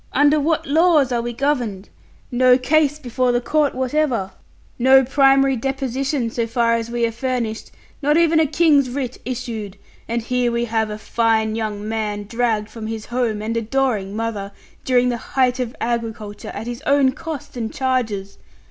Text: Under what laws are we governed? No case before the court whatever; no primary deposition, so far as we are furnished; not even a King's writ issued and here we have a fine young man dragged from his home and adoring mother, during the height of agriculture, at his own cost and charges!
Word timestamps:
Under 0.13 0.39
what 0.39 0.65
laws 0.65 1.11
are 1.11 1.21
we 1.21 1.31
governed? 1.31 1.89
No 2.31 2.57
case 2.57 2.97
before 2.97 3.31
the 3.31 3.39
court 3.39 3.75
whatever; 3.75 4.31
no 4.79 5.05
primary 5.05 5.55
deposition, 5.55 6.31
so 6.31 6.47
far 6.47 6.73
as 6.73 6.89
we 6.89 7.05
are 7.05 7.11
furnished; 7.11 7.69
not 8.01 8.17
even 8.17 8.39
a 8.39 8.47
King's 8.47 8.89
writ 8.89 9.19
issued 9.25 9.77
and 10.07 10.23
here 10.23 10.51
we 10.51 10.65
have 10.65 10.89
a 10.89 10.97
fine 10.97 11.55
young 11.55 11.87
man 11.87 12.23
dragged 12.23 12.67
from 12.71 12.87
his 12.87 13.05
home 13.05 13.43
and 13.43 13.55
adoring 13.55 14.15
mother, 14.15 14.51
during 14.85 15.09
the 15.09 15.17
height 15.17 15.59
of 15.59 15.75
agriculture, 15.79 16.49
at 16.51 16.65
his 16.65 16.81
own 16.87 17.11
cost 17.11 17.55
and 17.55 17.71
charges! 17.71 18.39